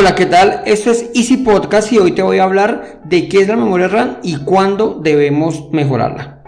Hola, 0.00 0.14
¿qué 0.14 0.24
tal? 0.24 0.62
Esto 0.64 0.92
es 0.92 1.10
Easy 1.14 1.36
Podcast 1.36 1.92
y 1.92 1.98
hoy 1.98 2.12
te 2.12 2.22
voy 2.22 2.38
a 2.38 2.44
hablar 2.44 3.02
de 3.04 3.28
qué 3.28 3.42
es 3.42 3.48
la 3.48 3.56
memoria 3.56 3.86
RAM 3.86 4.16
y 4.22 4.36
cuándo 4.44 4.98
debemos 4.98 5.70
mejorarla. 5.72 6.42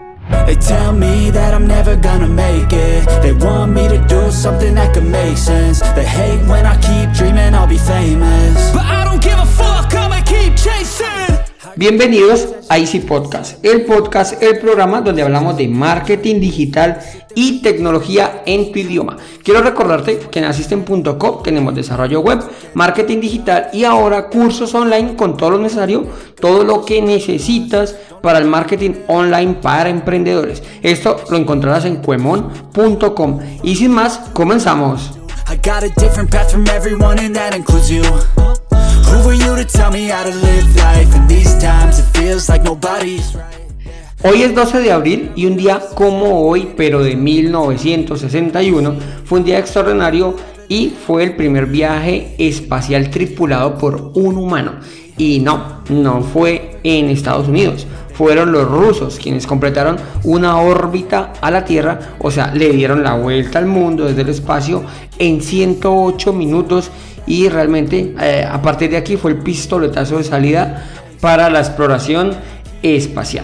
Bienvenidos 11.75 12.49
a 12.69 12.77
Easy 12.77 12.99
Podcast, 12.99 13.63
el 13.65 13.85
podcast, 13.85 14.41
el 14.41 14.59
programa 14.59 15.01
donde 15.01 15.23
hablamos 15.23 15.57
de 15.57 15.67
marketing 15.67 16.39
digital 16.39 16.99
y 17.35 17.61
tecnología 17.61 18.43
en 18.45 18.71
tu 18.71 18.79
idioma. 18.79 19.17
Quiero 19.43 19.61
recordarte 19.61 20.19
que 20.31 20.39
en 20.39 20.45
asisten.com 20.45 21.43
tenemos 21.43 21.75
desarrollo 21.75 22.21
web, 22.21 22.39
marketing 22.73 23.19
digital 23.19 23.69
y 23.73 23.83
ahora 23.83 24.29
cursos 24.29 24.73
online 24.75 25.15
con 25.15 25.37
todo 25.37 25.51
lo 25.51 25.59
necesario, 25.59 26.05
todo 26.39 26.63
lo 26.63 26.85
que 26.85 27.01
necesitas 27.01 27.95
para 28.21 28.39
el 28.39 28.45
marketing 28.45 28.91
online 29.07 29.53
para 29.55 29.89
emprendedores. 29.89 30.63
Esto 30.81 31.17
lo 31.29 31.37
encontrarás 31.37 31.85
en 31.85 31.97
cuemon.com. 31.97 33.39
Y 33.63 33.75
sin 33.75 33.91
más, 33.91 34.19
comenzamos. 34.33 35.11
Hoy 44.25 44.41
es 44.41 44.55
12 44.55 44.79
de 44.79 44.93
abril 44.93 45.31
y 45.35 45.47
un 45.47 45.57
día 45.57 45.81
como 45.95 46.47
hoy, 46.47 46.69
pero 46.77 47.03
de 47.03 47.17
1961, 47.17 48.95
fue 49.25 49.39
un 49.39 49.43
día 49.43 49.59
extraordinario 49.59 50.37
y 50.69 50.93
fue 51.05 51.25
el 51.25 51.35
primer 51.35 51.65
viaje 51.65 52.33
espacial 52.37 53.09
tripulado 53.09 53.77
por 53.77 54.13
un 54.13 54.37
humano. 54.37 54.75
Y 55.17 55.39
no, 55.39 55.81
no 55.89 56.21
fue 56.21 56.79
en 56.83 57.09
Estados 57.09 57.49
Unidos, 57.49 57.85
fueron 58.13 58.53
los 58.53 58.65
rusos 58.65 59.19
quienes 59.21 59.45
completaron 59.45 59.97
una 60.23 60.57
órbita 60.57 61.33
a 61.41 61.51
la 61.51 61.65
Tierra, 61.65 62.15
o 62.19 62.31
sea, 62.31 62.53
le 62.53 62.69
dieron 62.69 63.03
la 63.03 63.15
vuelta 63.15 63.59
al 63.59 63.65
mundo 63.65 64.05
desde 64.05 64.21
el 64.21 64.29
espacio 64.29 64.85
en 65.19 65.41
108 65.41 66.31
minutos 66.31 66.91
y 67.27 67.49
realmente 67.49 68.15
eh, 68.21 68.47
a 68.49 68.61
partir 68.61 68.89
de 68.89 68.95
aquí 68.95 69.17
fue 69.17 69.31
el 69.31 69.39
pistoletazo 69.39 70.17
de 70.17 70.23
salida 70.23 70.85
para 71.19 71.49
la 71.49 71.59
exploración 71.59 72.31
espacial. 72.81 73.43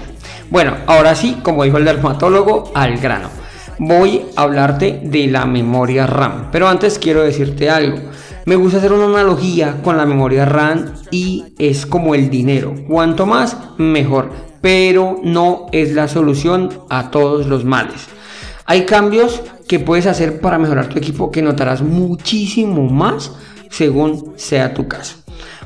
Bueno, 0.50 0.78
ahora 0.88 1.14
sí, 1.14 1.38
como 1.44 1.64
dijo 1.64 1.78
el 1.78 1.86
dermatólogo, 1.86 2.72
al 2.73 2.97
grano. 2.97 3.30
Voy 3.78 4.23
a 4.36 4.42
hablarte 4.42 5.00
de 5.03 5.28
la 5.28 5.45
memoria 5.45 6.08
RAM, 6.08 6.50
pero 6.52 6.67
antes 6.67 6.97
quiero 6.97 7.22
decirte 7.22 7.69
algo. 7.69 8.00
Me 8.45 8.55
gusta 8.55 8.80
hacer 8.80 8.92
una 8.92 9.05
analogía 9.05 9.81
con 9.83 9.95
la 9.95 10.08
memoria 10.08 10.45
RAM 10.45 10.94
y 11.11 11.53
es 11.59 11.86
como 11.86 12.16
el 12.16 12.31
dinero. 12.31 12.73
Cuanto 12.88 13.27
más, 13.27 13.58
mejor, 13.77 14.31
pero 14.59 15.20
no 15.23 15.67
es 15.72 15.94
la 15.94 16.08
solución 16.08 16.70
a 16.89 17.11
todos 17.11 17.45
los 17.45 17.64
males. 17.64 18.08
Hay 18.66 18.86
cambios 18.86 19.42
que 19.67 19.80
puedes 19.80 20.08
hacer 20.08 20.42
para 20.42 20.58
mejorar 20.58 20.89
tu 20.89 20.97
equipo 20.97 21.30
que 21.31 21.44
notarás 21.44 21.83
muchísimo 21.83 22.89
más 22.89 23.31
según 23.70 24.33
sea 24.36 24.73
tu 24.73 24.88
caso. 24.88 25.19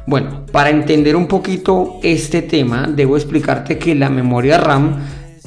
Bueno, 0.05 0.45
para 0.51 0.69
entender 0.69 1.15
un 1.15 1.27
poquito 1.27 1.99
este 2.03 2.41
tema, 2.41 2.87
debo 2.93 3.15
explicarte 3.15 3.77
que 3.77 3.95
la 3.95 4.09
memoria 4.09 4.57
RAM 4.57 4.97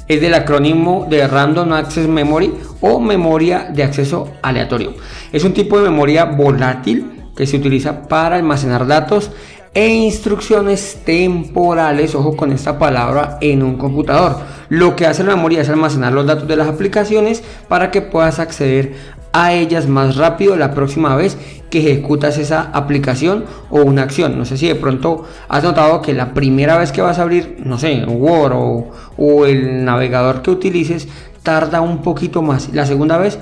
es 0.09 0.21
del 0.21 0.33
acrónimo 0.33 1.07
de 1.11 1.27
Random 1.27 1.73
Access 1.75 2.09
Memory 2.09 2.55
o 2.81 2.99
memoria 2.99 3.69
de 3.71 3.83
acceso 3.83 4.33
aleatorio. 4.43 4.95
Es 5.31 5.45
un 5.45 5.53
tipo 5.53 5.77
de 5.77 5.91
memoria 5.91 6.25
volátil 6.25 7.31
que 7.37 7.47
se 7.47 7.59
utiliza 7.59 8.09
para 8.09 8.37
almacenar 8.37 8.87
datos 8.87 9.31
e 9.75 9.89
instrucciones 9.89 11.03
temporales, 11.05 12.15
ojo 12.15 12.35
con 12.35 12.51
esta 12.51 12.79
palabra, 12.79 13.37
en 13.43 13.63
un 13.63 13.77
computador. 13.77 14.39
Lo 14.71 14.97
que 14.97 15.07
hace 15.07 15.23
la 15.23 15.37
memoria 15.37 15.61
es 15.61 15.69
almacenar 15.69 16.15
los 16.15 16.27
datos 16.27 16.49
de 16.49 16.57
las 16.57 16.69
aplicaciones 16.69 17.43
para 17.69 17.91
que 17.91 18.01
puedas 18.01 18.39
acceder 18.39 18.95
a 19.37 19.53
ellas 19.53 19.87
más 19.87 20.17
rápido 20.17 20.57
la 20.57 20.73
próxima 20.73 21.15
vez 21.15 21.37
que 21.69 21.81
ejecutas 21.81 22.39
esa 22.39 22.71
aplicación 22.73 23.45
o 23.69 23.83
una 23.83 24.03
acción. 24.03 24.39
No 24.39 24.47
sé 24.47 24.57
si 24.57 24.67
de 24.67 24.77
pronto 24.77 25.25
has 25.49 25.63
notado 25.63 26.01
que 26.01 26.15
la 26.15 26.33
primera 26.33 26.79
vez 26.79 26.91
que 26.91 27.03
vas 27.03 27.19
a 27.19 27.23
abrir, 27.23 27.59
no 27.63 27.79
sé, 27.79 28.03
Word 28.07 28.55
o, 29.19 29.45
el 29.45 29.85
navegador 29.85 30.41
que 30.41 30.51
utilices, 30.51 31.07
tarda 31.43 31.83
un 31.83 32.01
poquito 32.01 32.41
más. 32.41 32.71
La 32.73 32.87
segunda 32.87 33.19
vez, 33.19 33.39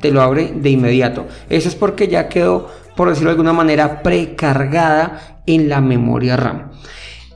te 0.00 0.10
lo 0.10 0.22
abre 0.22 0.54
de 0.56 0.70
inmediato. 0.70 1.26
Eso 1.50 1.68
es 1.68 1.74
porque 1.74 2.08
ya 2.08 2.28
quedó, 2.28 2.70
por 2.96 3.10
decirlo 3.10 3.28
de 3.28 3.34
alguna 3.34 3.52
manera, 3.52 4.02
precargada 4.02 5.42
en 5.44 5.68
la 5.68 5.82
memoria 5.82 6.38
RAM. 6.38 6.70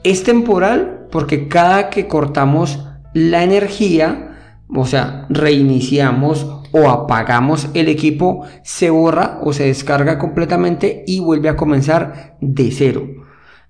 Es 0.03 0.23
temporal 0.23 1.05
porque 1.11 1.47
cada 1.47 1.91
que 1.91 2.07
cortamos 2.07 2.79
la 3.13 3.43
energía, 3.43 4.34
o 4.67 4.85
sea, 4.85 5.25
reiniciamos 5.29 6.47
o 6.71 6.89
apagamos 6.89 7.69
el 7.73 7.87
equipo, 7.87 8.45
se 8.63 8.89
borra 8.89 9.39
o 9.41 9.53
se 9.53 9.65
descarga 9.65 10.17
completamente 10.17 11.03
y 11.07 11.19
vuelve 11.19 11.49
a 11.49 11.55
comenzar 11.55 12.37
de 12.41 12.71
cero. 12.71 13.07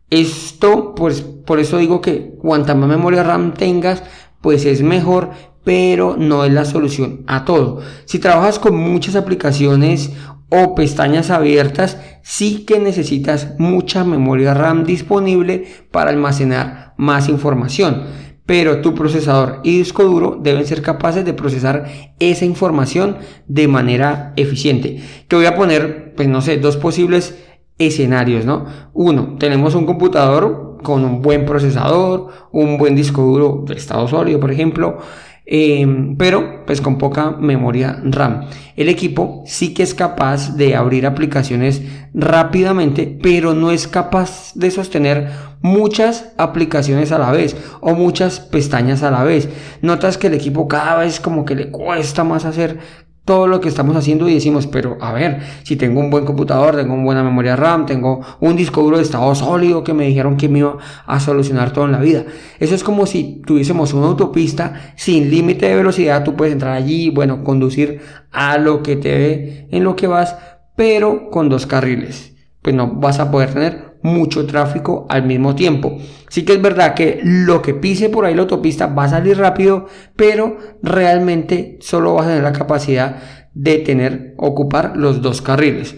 Esto, 0.09 0.95
pues, 0.95 1.21
por 1.21 1.59
eso 1.59 1.77
digo 1.77 2.01
que 2.01 2.35
cuanta 2.39 2.75
más 2.75 2.89
memoria 2.89 3.23
RAM 3.23 3.53
tengas, 3.53 4.03
pues 4.41 4.65
es 4.65 4.81
mejor, 4.81 5.31
pero 5.63 6.15
no 6.17 6.45
es 6.45 6.53
la 6.53 6.65
solución 6.65 7.23
a 7.27 7.45
todo. 7.45 7.81
Si 8.05 8.19
trabajas 8.19 8.59
con 8.59 8.77
muchas 8.77 9.15
aplicaciones 9.15 10.11
o 10.49 10.75
pestañas 10.75 11.31
abiertas, 11.31 11.97
sí 12.21 12.65
que 12.65 12.79
necesitas 12.79 13.55
mucha 13.57 14.03
memoria 14.03 14.53
RAM 14.53 14.83
disponible 14.83 15.65
para 15.91 16.11
almacenar 16.11 16.93
más 16.97 17.27
información 17.29 18.24
pero 18.45 18.81
tu 18.81 18.93
procesador 18.93 19.61
y 19.63 19.77
disco 19.77 20.03
duro 20.03 20.39
deben 20.41 20.65
ser 20.65 20.81
capaces 20.81 21.25
de 21.25 21.33
procesar 21.33 21.85
esa 22.19 22.45
información 22.45 23.17
de 23.47 23.67
manera 23.67 24.33
eficiente. 24.35 25.01
Te 25.27 25.35
voy 25.35 25.45
a 25.45 25.55
poner, 25.55 26.13
pues 26.15 26.27
no 26.27 26.41
sé, 26.41 26.57
dos 26.57 26.77
posibles 26.77 27.35
escenarios, 27.77 28.45
¿no? 28.45 28.65
Uno, 28.93 29.35
tenemos 29.39 29.75
un 29.75 29.85
computador 29.85 30.77
con 30.83 31.03
un 31.03 31.21
buen 31.21 31.45
procesador, 31.45 32.29
un 32.51 32.77
buen 32.77 32.95
disco 32.95 33.23
duro 33.23 33.63
de 33.67 33.73
estado 33.73 34.07
sólido, 34.07 34.39
por 34.39 34.51
ejemplo, 34.51 34.99
Em, 35.47 36.17
pero 36.17 36.65
pues 36.65 36.81
con 36.81 36.97
poca 36.97 37.31
memoria 37.31 38.01
RAM. 38.03 38.47
El 38.75 38.89
equipo 38.89 39.43
sí 39.45 39.75
que 39.75 39.83
es 39.83 39.93
capaz 39.93 40.55
de 40.55 40.75
abrir 40.75 41.05
aplicaciones 41.05 41.83
rápidamente, 42.15 43.19
pero 43.21 43.53
no 43.53 43.69
es 43.69 43.87
capaz 43.87 44.53
de 44.55 44.71
sostener 44.71 45.29
muchas 45.61 46.33
aplicaciones 46.37 47.11
a 47.11 47.19
la 47.19 47.31
vez 47.31 47.55
o 47.81 47.93
muchas 47.93 48.39
pestañas 48.39 49.03
a 49.03 49.11
la 49.11 49.23
vez. 49.23 49.47
Notas 49.81 50.17
que 50.17 50.27
el 50.27 50.33
equipo 50.33 50.67
cada 50.67 50.97
vez 50.97 51.19
como 51.19 51.45
que 51.45 51.55
le 51.55 51.69
cuesta 51.69 52.23
más 52.23 52.45
hacer 52.45 52.79
todo 53.25 53.47
lo 53.47 53.59
que 53.59 53.67
estamos 53.67 53.95
haciendo 53.95 54.29
y 54.29 54.35
decimos, 54.35 54.67
pero 54.67 54.97
a 55.01 55.11
ver, 55.11 55.41
si 55.63 55.75
tengo 55.75 55.99
un 55.99 56.11
buen 56.11 56.25
computador, 56.25 56.75
tengo 56.75 56.93
una 56.93 57.03
buena 57.03 57.23
memoria 57.23 57.55
RAM, 57.55 57.87
tengo 57.87 58.21
un 58.39 58.55
disco 58.55 58.83
duro 58.83 58.97
de 58.97 59.03
estado 59.03 59.33
sólido 59.33 59.83
que 59.83 59.93
me 59.93 60.05
dijeron 60.05 60.37
que 60.37 60.47
me 60.47 60.59
iba 60.59 60.77
a 61.07 61.19
solucionar 61.19 61.73
todo 61.73 61.85
en 61.85 61.91
la 61.91 61.99
vida. 61.99 62.23
Eso 62.59 62.75
es 62.75 62.83
como 62.83 63.07
si 63.07 63.41
tuviésemos 63.45 63.93
una 63.93 64.05
autopista 64.05 64.93
sin 64.95 65.31
límite 65.31 65.67
de 65.67 65.75
velocidad, 65.75 66.23
tú 66.23 66.35
puedes 66.35 66.53
entrar 66.53 66.73
allí, 66.73 67.09
bueno, 67.09 67.43
conducir 67.43 67.99
a 68.31 68.59
lo 68.59 68.83
que 68.83 68.95
te 68.95 69.17
ve 69.17 69.67
en 69.71 69.83
lo 69.83 69.95
que 69.95 70.05
vas, 70.05 70.37
pero 70.75 71.31
con 71.31 71.49
dos 71.49 71.65
carriles. 71.65 72.33
Pues 72.61 72.75
no 72.75 72.93
vas 72.93 73.19
a 73.19 73.31
poder 73.31 73.53
tener 73.53 73.84
mucho 74.01 74.45
tráfico 74.45 75.05
al 75.09 75.25
mismo 75.25 75.55
tiempo. 75.55 75.97
Sí 76.29 76.43
que 76.43 76.53
es 76.53 76.61
verdad 76.61 76.93
que 76.93 77.19
lo 77.23 77.61
que 77.61 77.73
pise 77.73 78.09
por 78.09 78.25
ahí 78.25 78.35
la 78.35 78.41
autopista 78.41 78.87
va 78.87 79.05
a 79.05 79.09
salir 79.09 79.37
rápido, 79.37 79.87
pero 80.15 80.57
realmente 80.81 81.77
solo 81.81 82.13
vas 82.15 82.25
a 82.25 82.29
tener 82.29 82.43
la 82.43 82.53
capacidad 82.53 83.17
de 83.53 83.77
tener, 83.79 84.33
ocupar 84.37 84.97
los 84.97 85.21
dos 85.21 85.41
carriles. 85.41 85.95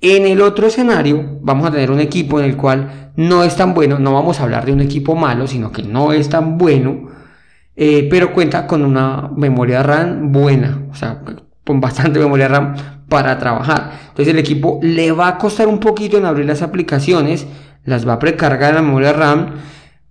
En 0.00 0.26
el 0.26 0.42
otro 0.42 0.66
escenario 0.66 1.38
vamos 1.40 1.66
a 1.68 1.72
tener 1.72 1.90
un 1.90 2.00
equipo 2.00 2.38
en 2.38 2.46
el 2.46 2.56
cual 2.56 3.12
no 3.16 3.42
es 3.42 3.56
tan 3.56 3.74
bueno, 3.74 3.98
no 3.98 4.12
vamos 4.12 4.38
a 4.38 4.44
hablar 4.44 4.64
de 4.64 4.72
un 4.72 4.80
equipo 4.80 5.16
malo, 5.16 5.46
sino 5.46 5.72
que 5.72 5.82
no 5.82 6.12
es 6.12 6.28
tan 6.28 6.56
bueno, 6.56 7.08
eh, 7.74 8.06
pero 8.10 8.32
cuenta 8.32 8.66
con 8.66 8.84
una 8.84 9.30
memoria 9.36 9.82
RAM 9.82 10.30
buena, 10.32 10.86
o 10.90 10.94
sea, 10.94 11.22
con 11.64 11.80
bastante 11.80 12.18
memoria 12.18 12.48
RAM 12.48 12.74
para 13.08 13.38
trabajar. 13.38 13.92
Entonces 14.08 14.28
el 14.28 14.38
equipo 14.38 14.78
le 14.82 15.12
va 15.12 15.28
a 15.28 15.38
costar 15.38 15.68
un 15.68 15.80
poquito 15.80 16.18
en 16.18 16.24
abrir 16.24 16.46
las 16.46 16.62
aplicaciones, 16.62 17.46
las 17.84 18.06
va 18.06 18.14
a 18.14 18.18
precargar 18.18 18.70
en 18.70 18.76
la 18.76 18.82
memoria 18.82 19.12
RAM, 19.12 19.54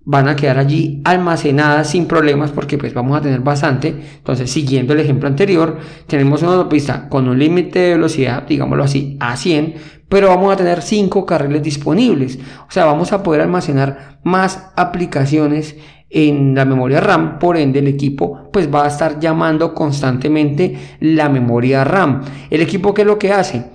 van 0.10 0.30
a 0.30 0.38
quedar 0.38 0.58
allí 0.58 1.02
almacenadas 1.04 1.90
sin 1.90 2.06
problemas 2.08 2.52
porque 2.52 2.78
pues 2.78 2.94
vamos 2.94 3.18
a 3.18 3.22
tener 3.22 3.42
bastante. 3.42 3.90
Entonces 3.90 4.50
siguiendo 4.50 4.94
el 4.94 5.02
ejemplo 5.02 5.28
anterior, 5.28 5.78
tenemos 6.08 6.42
una 6.42 6.54
autopista 6.54 7.10
con 7.10 7.28
un 7.28 7.38
límite 7.38 7.80
de 7.80 7.92
velocidad, 7.92 8.44
digámoslo 8.48 8.86
así, 8.86 9.18
a 9.20 9.36
100, 9.36 9.76
pero 10.08 10.30
vamos 10.30 10.54
a 10.54 10.56
tener 10.56 10.82
5 10.82 11.26
carriles 11.26 11.62
disponibles. 11.62 12.40
O 12.68 12.72
sea, 12.72 12.86
vamos 12.86 13.12
a 13.12 13.22
poder 13.22 13.42
almacenar 13.42 14.20
más 14.24 14.72
aplicaciones 14.78 15.76
en 16.10 16.56
la 16.56 16.66
memoria 16.66 17.00
RAM, 17.00 17.38
por 17.40 17.58
ende 17.58 17.80
el 17.80 17.88
equipo 17.88 18.50
pues 18.52 18.74
va 18.74 18.86
a 18.86 18.88
estar 18.88 19.20
llamando 19.20 19.74
constantemente 19.74 20.78
la 21.00 21.30
memoria 21.30 21.84
RAM. 21.84 22.22
El 22.50 22.62
equipo 22.62 22.94
qué 22.94 23.02
es 23.02 23.08
lo 23.08 23.20
que 23.20 23.34
hace? 23.34 23.66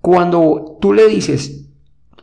Cuando 0.00 0.78
tú 0.80 0.92
le 0.92 1.08
dices 1.08 1.64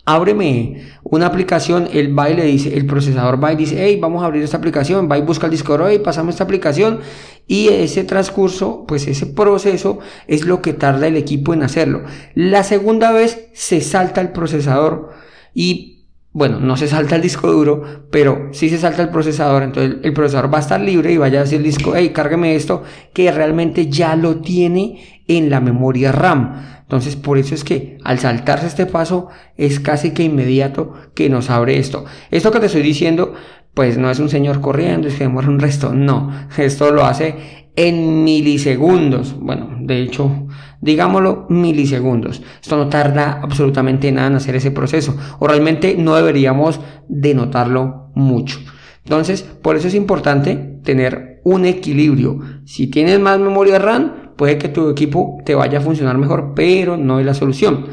ábreme 0.05 0.81
una 1.03 1.27
aplicación, 1.27 1.87
el 1.93 2.17
va 2.17 2.29
y 2.29 2.35
le 2.35 2.45
dice, 2.45 2.75
el 2.75 2.85
procesador 2.85 3.43
va 3.43 3.53
y 3.53 3.55
dice, 3.55 3.75
hey, 3.79 3.99
vamos 4.01 4.23
a 4.23 4.25
abrir 4.25 4.43
esta 4.43 4.57
aplicación, 4.57 5.09
va 5.09 5.17
y 5.17 5.21
busca 5.21 5.45
el 5.45 5.51
disco 5.51 5.89
y 5.89 5.99
pasamos 5.99 6.35
esta 6.35 6.43
aplicación 6.43 6.99
y 7.47 7.67
ese 7.69 8.03
transcurso, 8.03 8.85
pues 8.87 9.07
ese 9.07 9.25
proceso 9.25 9.99
es 10.27 10.45
lo 10.45 10.61
que 10.61 10.73
tarda 10.73 11.07
el 11.07 11.17
equipo 11.17 11.53
en 11.53 11.63
hacerlo. 11.63 12.03
La 12.33 12.63
segunda 12.63 13.11
vez 13.11 13.49
se 13.53 13.81
salta 13.81 14.21
el 14.21 14.31
procesador 14.31 15.11
y 15.53 16.00
bueno, 16.33 16.59
no 16.59 16.77
se 16.77 16.87
salta 16.87 17.17
el 17.17 17.21
disco 17.21 17.51
duro, 17.51 18.05
pero 18.09 18.49
sí 18.53 18.69
se 18.69 18.77
salta 18.77 19.01
el 19.01 19.09
procesador, 19.09 19.63
entonces 19.63 19.97
el 20.03 20.13
procesador 20.13 20.53
va 20.53 20.59
a 20.59 20.61
estar 20.61 20.79
libre 20.79 21.11
y 21.11 21.17
vaya 21.17 21.39
a 21.39 21.43
decir 21.43 21.57
el 21.57 21.63
disco, 21.65 21.93
hey, 21.95 22.11
cárgueme 22.13 22.55
esto, 22.55 22.83
que 23.13 23.31
realmente 23.31 23.87
ya 23.89 24.15
lo 24.15 24.37
tiene 24.37 25.23
en 25.27 25.49
la 25.49 25.59
memoria 25.59 26.11
RAM. 26.11 26.81
Entonces, 26.81 27.15
por 27.15 27.37
eso 27.37 27.55
es 27.55 27.63
que 27.63 27.97
al 28.03 28.19
saltarse 28.19 28.67
este 28.67 28.85
paso 28.85 29.29
es 29.55 29.79
casi 29.79 30.11
que 30.11 30.23
inmediato 30.23 30.93
que 31.15 31.29
nos 31.29 31.49
abre 31.49 31.77
esto. 31.77 32.05
Esto 32.31 32.51
que 32.51 32.59
te 32.59 32.65
estoy 32.65 32.81
diciendo, 32.81 33.33
pues 33.73 33.97
no 33.97 34.09
es 34.09 34.19
un 34.19 34.29
señor 34.29 34.59
corriendo 34.59 35.07
y 35.07 35.11
se 35.11 35.23
demora 35.23 35.47
un 35.47 35.59
resto. 35.59 35.93
No, 35.93 36.31
esto 36.57 36.91
lo 36.91 37.05
hace 37.05 37.61
en 37.75 38.23
milisegundos. 38.23 39.35
Bueno, 39.39 39.69
de 39.79 40.01
hecho, 40.01 40.47
digámoslo, 40.81 41.45
milisegundos. 41.49 42.41
Esto 42.61 42.75
no 42.75 42.89
tarda 42.89 43.39
absolutamente 43.41 44.11
nada 44.11 44.27
en 44.27 44.35
hacer 44.35 44.55
ese 44.55 44.71
proceso. 44.71 45.15
O 45.39 45.47
realmente 45.47 45.95
no 45.97 46.15
deberíamos 46.15 46.79
denotarlo 47.07 48.11
mucho. 48.15 48.59
Entonces, 49.03 49.43
por 49.43 49.75
eso 49.75 49.87
es 49.87 49.95
importante 49.95 50.79
tener 50.83 51.41
un 51.43 51.65
equilibrio. 51.65 52.39
Si 52.65 52.87
tienes 52.87 53.19
más 53.19 53.39
memoria 53.39 53.79
RAM, 53.79 54.33
puede 54.35 54.57
que 54.57 54.69
tu 54.69 54.89
equipo 54.89 55.37
te 55.45 55.55
vaya 55.55 55.79
a 55.79 55.81
funcionar 55.81 56.17
mejor, 56.17 56.53
pero 56.55 56.97
no 56.97 57.19
es 57.19 57.25
la 57.25 57.33
solución. 57.33 57.85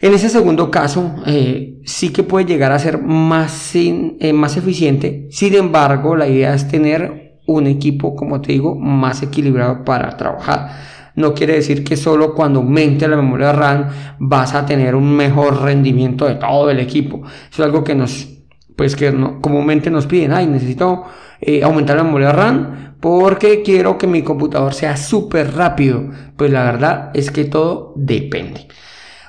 En 0.00 0.12
ese 0.12 0.28
segundo 0.28 0.70
caso, 0.70 1.14
eh, 1.26 1.80
sí 1.84 2.10
que 2.10 2.22
puede 2.22 2.44
llegar 2.44 2.72
a 2.72 2.78
ser 2.78 3.02
más, 3.02 3.74
eh, 3.74 4.32
más 4.34 4.56
eficiente. 4.56 5.28
Sin 5.30 5.54
embargo, 5.54 6.16
la 6.16 6.28
idea 6.28 6.54
es 6.54 6.68
tener 6.68 7.38
un 7.46 7.66
equipo, 7.66 8.14
como 8.14 8.40
te 8.40 8.52
digo, 8.52 8.74
más 8.74 9.22
equilibrado 9.22 9.84
para 9.84 10.16
trabajar. 10.16 10.93
No 11.16 11.34
quiere 11.34 11.54
decir 11.54 11.84
que 11.84 11.96
solo 11.96 12.34
cuando 12.34 12.60
aumente 12.60 13.06
la 13.06 13.16
memoria 13.16 13.52
RAM 13.52 13.88
vas 14.18 14.54
a 14.54 14.66
tener 14.66 14.94
un 14.94 15.14
mejor 15.14 15.62
rendimiento 15.62 16.26
de 16.26 16.34
todo 16.36 16.70
el 16.70 16.80
equipo. 16.80 17.22
Eso 17.24 17.62
es 17.62 17.66
algo 17.66 17.84
que 17.84 17.94
nos, 17.94 18.28
pues 18.76 18.96
que 18.96 19.12
comúnmente 19.40 19.90
nos 19.90 20.06
piden, 20.06 20.32
ay, 20.32 20.46
necesito 20.46 21.04
eh, 21.40 21.62
aumentar 21.62 21.96
la 21.96 22.04
memoria 22.04 22.32
RAM 22.32 22.96
porque 23.00 23.62
quiero 23.62 23.98
que 23.98 24.06
mi 24.06 24.22
computador 24.22 24.72
sea 24.72 24.96
súper 24.96 25.54
rápido. 25.54 26.10
Pues 26.36 26.50
la 26.50 26.64
verdad 26.64 27.10
es 27.14 27.30
que 27.30 27.44
todo 27.44 27.92
depende. 27.96 28.66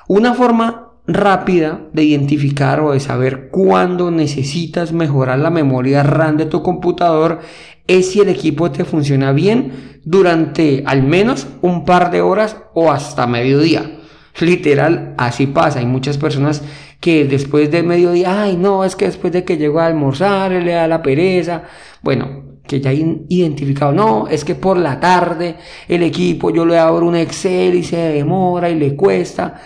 Una 0.08 0.34
forma 0.34 0.85
rápida 1.06 1.80
de 1.92 2.04
identificar 2.04 2.80
o 2.80 2.92
de 2.92 3.00
saber 3.00 3.48
cuándo 3.50 4.10
necesitas 4.10 4.92
mejorar 4.92 5.38
la 5.38 5.50
memoria 5.50 6.02
RAM 6.02 6.36
de 6.36 6.46
tu 6.46 6.62
computador 6.62 7.40
es 7.86 8.10
si 8.10 8.20
el 8.20 8.28
equipo 8.28 8.70
te 8.70 8.84
funciona 8.84 9.32
bien 9.32 10.00
durante 10.04 10.82
al 10.86 11.02
menos 11.02 11.46
un 11.62 11.84
par 11.84 12.10
de 12.10 12.20
horas 12.20 12.56
o 12.74 12.90
hasta 12.90 13.26
mediodía. 13.26 13.98
Literal, 14.40 15.14
así 15.16 15.46
pasa. 15.46 15.78
Hay 15.78 15.86
muchas 15.86 16.18
personas 16.18 16.62
que 17.00 17.24
después 17.24 17.70
de 17.70 17.82
mediodía, 17.82 18.42
ay, 18.42 18.56
no, 18.56 18.84
es 18.84 18.96
que 18.96 19.06
después 19.06 19.32
de 19.32 19.44
que 19.44 19.56
llego 19.56 19.80
a 19.80 19.86
almorzar, 19.86 20.50
le 20.50 20.72
da 20.72 20.88
la 20.88 21.02
pereza. 21.02 21.62
Bueno, 22.02 22.58
que 22.66 22.80
ya 22.80 22.90
han 22.90 23.26
identificado, 23.28 23.92
no, 23.92 24.28
es 24.28 24.44
que 24.44 24.54
por 24.54 24.76
la 24.76 24.98
tarde 25.00 25.56
el 25.88 26.02
equipo 26.02 26.50
yo 26.50 26.66
le 26.66 26.78
abro 26.78 27.06
un 27.06 27.16
Excel 27.16 27.74
y 27.76 27.84
se 27.84 27.96
demora 27.96 28.68
y 28.68 28.74
le 28.74 28.94
cuesta. 28.96 29.60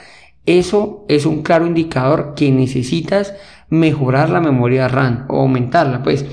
Eso 0.58 1.04
es 1.06 1.26
un 1.26 1.42
claro 1.42 1.64
indicador 1.64 2.34
que 2.34 2.50
necesitas 2.50 3.34
mejorar 3.68 4.30
la 4.30 4.40
memoria 4.40 4.88
RAM 4.88 5.26
o 5.28 5.42
aumentarla, 5.42 6.02
pues. 6.02 6.26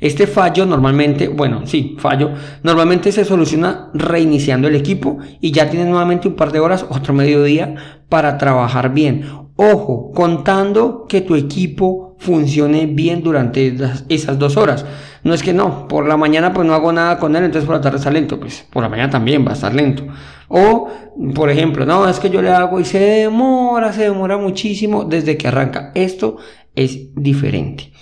Este 0.00 0.26
fallo 0.26 0.64
normalmente, 0.64 1.28
bueno, 1.28 1.66
sí, 1.66 1.94
fallo, 1.98 2.30
normalmente 2.62 3.12
se 3.12 3.26
soluciona 3.26 3.90
reiniciando 3.92 4.68
el 4.68 4.74
equipo 4.74 5.18
y 5.42 5.52
ya 5.52 5.68
tienes 5.68 5.86
nuevamente 5.86 6.28
un 6.28 6.34
par 6.34 6.50
de 6.50 6.60
horas, 6.60 6.86
otro 6.88 7.12
mediodía 7.12 7.74
para 8.08 8.38
trabajar 8.38 8.94
bien. 8.94 9.26
Ojo, 9.56 10.12
contando 10.12 11.04
que 11.06 11.20
tu 11.20 11.34
equipo 11.34 12.11
funcione 12.22 12.86
bien 12.86 13.22
durante 13.22 13.74
esas 14.08 14.38
dos 14.38 14.56
horas. 14.56 14.86
No 15.24 15.34
es 15.34 15.42
que 15.42 15.52
no, 15.52 15.88
por 15.88 16.06
la 16.06 16.16
mañana 16.16 16.52
pues 16.52 16.66
no 16.66 16.74
hago 16.74 16.92
nada 16.92 17.18
con 17.18 17.34
él, 17.34 17.44
entonces 17.44 17.66
por 17.66 17.74
la 17.76 17.80
tarde 17.80 17.98
está 17.98 18.10
lento, 18.10 18.38
pues 18.38 18.64
por 18.70 18.82
la 18.82 18.88
mañana 18.88 19.10
también 19.10 19.44
va 19.44 19.50
a 19.50 19.54
estar 19.54 19.74
lento. 19.74 20.06
O, 20.46 20.88
por 21.34 21.50
ejemplo, 21.50 21.84
no, 21.84 22.08
es 22.08 22.20
que 22.20 22.30
yo 22.30 22.40
le 22.40 22.50
hago 22.50 22.78
y 22.78 22.84
se 22.84 22.98
demora, 22.98 23.92
se 23.92 24.02
demora 24.02 24.38
muchísimo 24.38 25.04
desde 25.04 25.36
que 25.36 25.48
arranca. 25.48 25.90
Esto 25.94 26.36
es 26.76 27.12
diferente. 27.14 27.92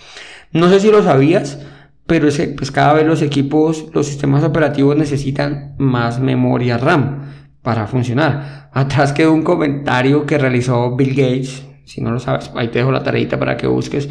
No 0.52 0.69
sé 0.69 0.81
si 0.81 0.90
lo 0.90 1.02
sabías, 1.02 1.61
pero 2.06 2.28
es 2.28 2.38
pues 2.56 2.70
cada 2.70 2.93
vez 2.93 3.06
los 3.06 3.22
equipos, 3.22 3.87
los 3.94 4.06
sistemas 4.06 4.44
operativos 4.44 4.96
necesitan 4.96 5.76
más 5.78 6.20
memoria 6.20 6.76
RAM 6.76 7.22
para 7.62 7.87
funcionar. 7.87 8.69
Atrás 8.72 9.12
quedó 9.12 9.32
un 9.32 9.43
comentario 9.43 10.26
que 10.26 10.37
realizó 10.37 10.94
Bill 10.96 11.11
Gates, 11.11 11.69
si 11.90 12.00
no 12.00 12.12
lo 12.12 12.20
sabes, 12.20 12.52
ahí 12.54 12.69
te 12.69 12.78
dejo 12.78 12.92
la 12.92 13.02
tareita 13.02 13.38
para 13.38 13.56
que 13.56 13.66
busques, 13.66 14.08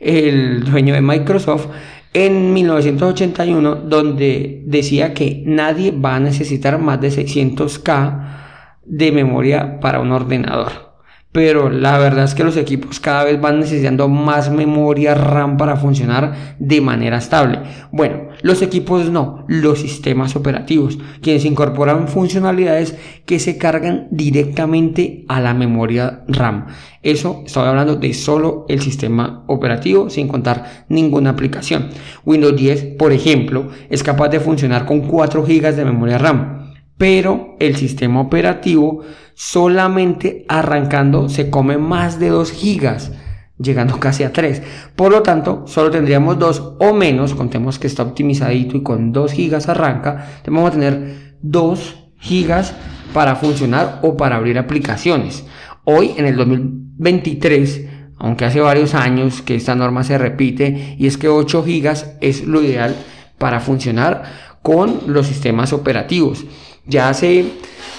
el 0.00 0.64
dueño 0.64 0.94
de 0.94 1.00
Microsoft, 1.00 1.68
en 2.12 2.52
1981, 2.52 3.76
donde 3.76 4.62
decía 4.66 5.14
que 5.14 5.44
nadie 5.46 5.92
va 5.92 6.16
a 6.16 6.20
necesitar 6.20 6.78
más 6.78 7.00
de 7.00 7.08
600K 7.10 8.80
de 8.84 9.12
memoria 9.12 9.78
para 9.78 10.00
un 10.00 10.10
ordenador 10.10 10.89
pero 11.32 11.70
la 11.70 11.96
verdad 11.98 12.24
es 12.24 12.34
que 12.34 12.42
los 12.42 12.56
equipos 12.56 12.98
cada 12.98 13.24
vez 13.24 13.40
van 13.40 13.60
necesitando 13.60 14.08
más 14.08 14.50
memoria 14.50 15.14
RAM 15.14 15.56
para 15.56 15.76
funcionar 15.76 16.56
de 16.58 16.80
manera 16.80 17.18
estable. 17.18 17.60
Bueno, 17.92 18.30
los 18.42 18.62
equipos 18.62 19.10
no, 19.10 19.44
los 19.46 19.80
sistemas 19.80 20.34
operativos, 20.34 20.98
quienes 21.22 21.44
incorporan 21.44 22.08
funcionalidades 22.08 22.96
que 23.26 23.38
se 23.38 23.58
cargan 23.58 24.08
directamente 24.10 25.24
a 25.28 25.40
la 25.40 25.54
memoria 25.54 26.24
RAM. 26.26 26.66
Eso 27.02 27.44
estoy 27.46 27.68
hablando 27.68 27.94
de 27.94 28.12
solo 28.12 28.66
el 28.68 28.80
sistema 28.80 29.44
operativo 29.46 30.10
sin 30.10 30.26
contar 30.26 30.84
ninguna 30.88 31.30
aplicación. 31.30 31.90
Windows 32.24 32.56
10, 32.56 32.96
por 32.98 33.12
ejemplo, 33.12 33.68
es 33.88 34.02
capaz 34.02 34.30
de 34.30 34.40
funcionar 34.40 34.84
con 34.84 35.02
4 35.02 35.44
GB 35.44 35.74
de 35.76 35.84
memoria 35.84 36.18
RAM 36.18 36.59
pero 37.00 37.56
el 37.60 37.76
sistema 37.76 38.20
operativo 38.20 39.00
solamente 39.32 40.44
arrancando 40.48 41.30
se 41.30 41.48
come 41.48 41.78
más 41.78 42.20
de 42.20 42.28
2 42.28 42.52
gigas, 42.52 43.12
llegando 43.56 43.98
casi 44.00 44.22
a 44.22 44.34
3. 44.34 44.62
Por 44.96 45.10
lo 45.10 45.22
tanto, 45.22 45.64
solo 45.66 45.90
tendríamos 45.90 46.38
2 46.38 46.74
o 46.78 46.92
menos, 46.92 47.32
contemos 47.32 47.78
que 47.78 47.86
está 47.86 48.02
optimizadito 48.02 48.76
y 48.76 48.82
con 48.82 49.12
2 49.12 49.32
gigas 49.32 49.70
arranca, 49.70 50.28
vamos 50.46 50.68
a 50.68 50.72
tener 50.72 51.36
2 51.40 51.94
gigas 52.18 52.74
para 53.14 53.34
funcionar 53.34 54.00
o 54.02 54.18
para 54.18 54.36
abrir 54.36 54.58
aplicaciones. 54.58 55.46
Hoy, 55.84 56.12
en 56.18 56.26
el 56.26 56.36
2023, 56.36 57.86
aunque 58.18 58.44
hace 58.44 58.60
varios 58.60 58.94
años 58.94 59.40
que 59.40 59.54
esta 59.54 59.74
norma 59.74 60.04
se 60.04 60.18
repite, 60.18 60.96
y 60.98 61.06
es 61.06 61.16
que 61.16 61.28
8 61.28 61.64
gigas 61.64 62.14
es 62.20 62.44
lo 62.44 62.62
ideal 62.62 62.94
para 63.38 63.60
funcionar 63.60 64.50
con 64.60 65.00
los 65.06 65.26
sistemas 65.28 65.72
operativos. 65.72 66.44
Ya 66.90 67.08
hace 67.08 67.44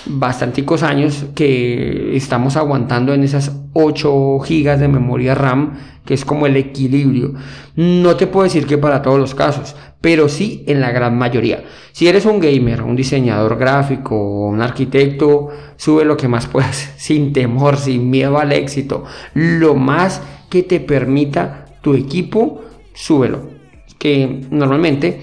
bastanticos 0.05 0.83
años 0.83 1.25
que 1.33 2.15
estamos 2.15 2.57
aguantando 2.57 3.13
en 3.13 3.24
esas 3.24 3.53
8 3.71 4.39
gigas 4.39 4.81
de 4.81 4.89
memoria 4.89 5.33
RAM, 5.33 5.79
que 6.05 6.13
es 6.13 6.25
como 6.25 6.45
el 6.45 6.57
equilibrio. 6.57 7.33
No 7.77 8.17
te 8.17 8.27
puedo 8.27 8.43
decir 8.43 8.65
que 8.67 8.77
para 8.77 9.01
todos 9.01 9.17
los 9.17 9.33
casos, 9.33 9.77
pero 10.01 10.27
sí 10.27 10.65
en 10.67 10.81
la 10.81 10.91
gran 10.91 11.17
mayoría. 11.17 11.63
Si 11.93 12.10
eres 12.10 12.25
un 12.25 12.41
gamer, 12.41 12.81
un 12.81 12.98
diseñador 12.98 13.57
gráfico, 13.57 14.48
un 14.48 14.62
arquitecto, 14.62 15.50
sube 15.77 16.03
lo 16.03 16.17
que 16.17 16.27
más 16.27 16.48
puedas, 16.48 16.93
sin 16.98 17.31
temor, 17.31 17.77
sin 17.77 18.10
miedo 18.10 18.38
al 18.39 18.51
éxito. 18.51 19.05
Lo 19.33 19.75
más 19.75 20.21
que 20.50 20.63
te 20.63 20.81
permita 20.81 21.65
tu 21.81 21.93
equipo, 21.93 22.62
súbelo. 22.93 23.50
Que 23.98 24.41
normalmente 24.50 25.21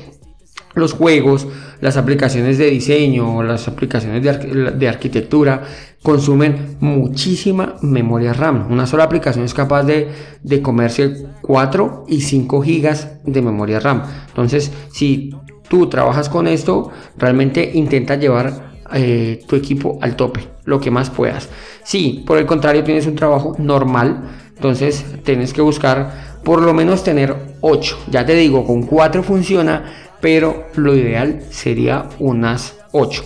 los 0.75 0.95
juegos, 0.95 1.49
las 1.81 1.97
aplicaciones 1.97 2.59
de 2.59 2.71
diseño 2.71 3.37
o 3.37 3.43
las 3.43 3.69
aplicaciones 3.69 4.23
de, 4.23 4.89
arquitectura 4.89 5.63
consumen 6.03 6.77
muchísima 6.81 7.77
memoria 7.83 8.33
RAM. 8.33 8.71
Una 8.71 8.87
sola 8.87 9.05
aplicación 9.05 9.45
es 9.45 9.55
capaz 9.55 9.85
de, 9.85 10.09
comerse 10.63 11.27
4 11.43 12.07
y 12.09 12.21
5 12.21 12.63
gigas 12.63 13.13
de 13.25 13.43
memoria 13.43 13.81
RAM. 13.81 14.03
Entonces, 14.29 14.73
si 14.93 15.31
tú 15.69 15.89
trabajas 15.89 16.29
con 16.29 16.47
esto, 16.47 16.91
realmente 17.17 17.71
intenta 17.75 18.17
llevar 18.17 18.73
eh, 18.95 19.41
tu 19.47 19.57
equipo 19.57 19.99
al 20.01 20.17
tope, 20.17 20.41
lo 20.65 20.81
que 20.81 20.91
más 20.91 21.11
puedas. 21.11 21.49
Si 21.85 22.25
por 22.27 22.39
el 22.39 22.47
contrario 22.47 22.85
tienes 22.85 23.07
un 23.07 23.15
trabajo 23.15 23.55
normal, 23.59 24.23
entonces 24.57 25.05
tienes 25.25 25.53
que 25.53 25.61
buscar 25.61 26.39
por 26.43 26.63
lo 26.63 26.73
menos 26.75 27.05
tener 27.05 27.37
8. 27.61 27.99
Ya 28.11 28.25
te 28.25 28.35
digo, 28.35 28.65
con 28.65 28.83
4 28.83 29.23
funciona, 29.23 29.85
pero 30.21 30.67
lo 30.75 30.97
ideal 30.97 31.43
sería 31.51 32.09
unas 32.19 32.77
8. 32.93 33.25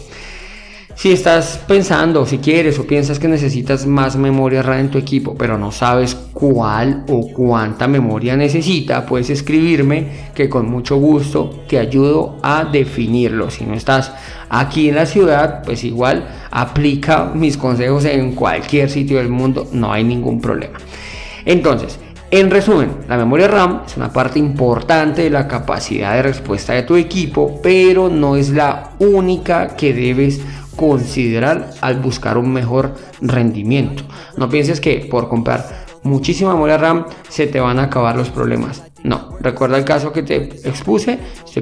Si 0.94 1.11
estás 1.11 1.58
pensando, 1.66 2.26
si 2.26 2.38
quieres 2.38 2.78
o 2.78 2.87
piensas 2.87 3.18
que 3.18 3.26
necesitas 3.26 3.87
más 3.87 4.16
memoria 4.16 4.62
RAM 4.62 4.78
en 4.78 4.90
tu 4.90 4.99
equipo, 4.99 5.34
pero 5.34 5.58
no 5.58 5.72
sabes 5.72 6.14
cuál 6.32 7.04
o 7.08 7.28
cuánta 7.32 7.88
memoria 7.88 8.37
necesita, 8.37 9.06
puedes 9.06 9.30
escribirme 9.30 10.08
que 10.34 10.49
con 10.49 10.70
mucho 10.70 10.96
gusto 10.96 11.64
te 11.66 11.78
ayudo 11.78 12.38
a 12.42 12.66
definirlo. 12.66 13.50
Si 13.50 13.64
no 13.64 13.75
estás 13.75 14.12
aquí 14.50 14.90
en 14.90 14.96
la 14.96 15.06
ciudad, 15.06 15.62
pues 15.64 15.82
igual 15.82 16.28
aplica 16.50 17.32
mis 17.34 17.56
consejos 17.56 18.04
en 18.04 18.34
cualquier 18.34 18.90
sitio 18.90 19.16
del 19.16 19.30
mundo, 19.30 19.66
no 19.72 19.92
hay 19.92 20.04
ningún 20.04 20.40
problema. 20.40 20.78
Entonces, 21.44 21.99
en 22.33 22.51
resumen, 22.51 22.97
la 23.09 23.19
memoria 23.19 23.47
RAM 23.47 23.83
es 23.87 23.99
una 23.99 24.11
parte 24.11 24.39
importante 24.39 25.23
de 25.23 25.29
la 25.29 25.47
capacidad 25.47 26.15
de 26.15 26.23
respuesta 26.23 26.73
de 26.73 26.83
tu 26.83 26.97
equipo, 26.97 27.61
pero 27.62 28.09
no 28.09 28.37
es 28.37 28.49
la 28.49 28.93
única 29.01 29.77
que 29.77 29.93
debes 29.93 30.41
considerar 30.75 31.73
al 31.83 32.01
buscar 32.01 32.39
un 32.39 32.51
mejor 32.51 32.95
rendimiento. 33.21 34.05
No 34.39 34.49
pienses 34.49 34.81
que 34.81 35.07
por 35.11 35.29
comprar 35.29 35.85
muchísima 36.05 36.55
memoria 36.55 36.79
RAM 36.79 37.05
se 37.29 37.47
te 37.49 37.61
van 37.61 37.79
a 37.79 37.85
acabar 37.85 38.17
los 38.17 38.31
problemas. 38.31 38.83
No, 39.05 39.37
recuerda 39.41 39.77
el 39.77 39.85
caso 39.85 40.11
que 40.11 40.23
te 40.23 40.37
expuse, 40.67 41.19
si 41.45 41.61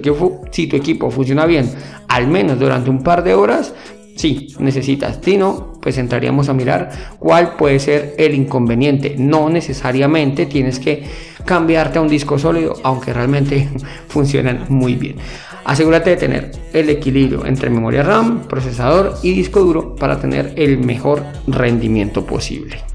tu 0.68 0.76
equipo 0.76 1.10
funciona 1.10 1.46
bien, 1.46 1.68
al 2.06 2.28
menos 2.28 2.60
durante 2.60 2.90
un 2.90 3.02
par 3.02 3.24
de 3.24 3.34
horas, 3.34 3.74
Sí, 4.20 4.54
necesitas. 4.58 5.18
Si 5.22 5.38
no, 5.38 5.69
pues 5.80 5.98
entraríamos 5.98 6.48
a 6.48 6.54
mirar 6.54 6.90
cuál 7.18 7.56
puede 7.56 7.78
ser 7.78 8.14
el 8.18 8.34
inconveniente. 8.34 9.14
No 9.18 9.48
necesariamente 9.48 10.46
tienes 10.46 10.78
que 10.78 11.04
cambiarte 11.44 11.98
a 11.98 12.02
un 12.02 12.08
disco 12.08 12.38
sólido, 12.38 12.74
aunque 12.82 13.12
realmente 13.12 13.68
funcionan 14.08 14.66
muy 14.68 14.94
bien. 14.94 15.16
Asegúrate 15.64 16.10
de 16.10 16.16
tener 16.16 16.50
el 16.72 16.88
equilibrio 16.88 17.46
entre 17.46 17.70
memoria 17.70 18.02
RAM, 18.02 18.48
procesador 18.48 19.16
y 19.22 19.32
disco 19.32 19.60
duro 19.60 19.94
para 19.94 20.20
tener 20.20 20.52
el 20.56 20.78
mejor 20.78 21.22
rendimiento 21.46 22.24
posible. 22.24 22.89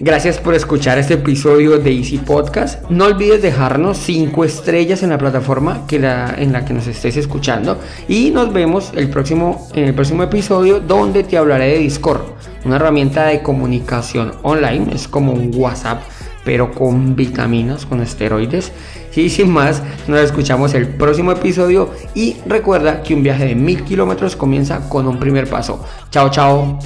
Gracias 0.00 0.38
por 0.38 0.54
escuchar 0.54 0.98
este 0.98 1.14
episodio 1.14 1.78
de 1.78 1.92
Easy 1.92 2.18
Podcast. 2.18 2.88
No 2.90 3.06
olvides 3.06 3.42
dejarnos 3.42 3.98
5 3.98 4.44
estrellas 4.44 5.02
en 5.02 5.10
la 5.10 5.18
plataforma 5.18 5.86
que 5.86 5.96
en 5.96 6.52
la 6.52 6.64
que 6.64 6.74
nos 6.74 6.86
estés 6.86 7.16
escuchando. 7.16 7.78
Y 8.08 8.30
nos 8.30 8.52
vemos 8.52 8.92
el 8.94 9.10
próximo, 9.10 9.68
en 9.74 9.84
el 9.84 9.94
próximo 9.94 10.22
episodio 10.22 10.80
donde 10.80 11.24
te 11.24 11.36
hablaré 11.36 11.72
de 11.72 11.78
Discord, 11.78 12.22
una 12.64 12.76
herramienta 12.76 13.26
de 13.26 13.42
comunicación 13.42 14.32
online. 14.42 14.94
Es 14.94 15.08
como 15.08 15.32
un 15.32 15.50
WhatsApp 15.54 16.02
pero 16.44 16.72
con 16.72 17.16
vitaminas, 17.16 17.86
con 17.86 18.00
esteroides. 18.00 18.72
Y 19.16 19.28
sin 19.30 19.50
más, 19.50 19.82
nos 20.08 20.20
escuchamos 20.20 20.74
el 20.74 20.88
próximo 20.88 21.32
episodio 21.32 21.90
y 22.14 22.36
recuerda 22.46 23.02
que 23.02 23.14
un 23.14 23.22
viaje 23.22 23.46
de 23.46 23.54
mil 23.54 23.82
kilómetros 23.84 24.36
comienza 24.36 24.88
con 24.88 25.06
un 25.06 25.18
primer 25.18 25.48
paso. 25.48 25.84
Chao, 26.10 26.30
chao. 26.30 26.78